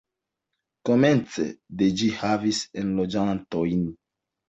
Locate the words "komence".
0.91-1.45